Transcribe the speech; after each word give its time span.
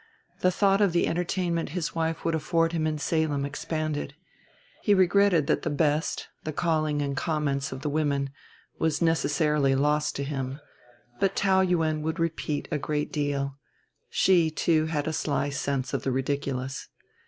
The 0.39 0.49
thought 0.49 0.81
of 0.81 0.93
the 0.93 1.05
entertainment 1.07 1.69
his 1.77 1.93
wife 1.93 2.25
would 2.25 2.33
afford 2.33 2.71
him 2.71 2.87
in 2.87 2.97
Salem 2.97 3.45
expanded. 3.45 4.15
He 4.81 4.95
regretted 4.95 5.45
that 5.45 5.61
the 5.61 5.69
best, 5.69 6.27
the 6.43 6.51
calling 6.51 7.03
and 7.03 7.15
comments 7.15 7.71
of 7.71 7.81
the 7.83 7.89
women, 7.89 8.31
was 8.79 8.99
necessarily 8.99 9.75
lost 9.75 10.15
to 10.15 10.23
him, 10.23 10.59
but 11.19 11.35
Taou 11.35 11.61
Yuen 11.67 12.01
would 12.01 12.19
repeat 12.19 12.67
a 12.71 12.79
great 12.79 13.13
deal: 13.13 13.59
she, 14.09 14.49
too, 14.49 14.87
had 14.87 15.07
a 15.07 15.13
sly 15.13 15.49
sense 15.51 15.93
of 15.93 16.01
the 16.01 16.11
ridiculous. 16.11 16.87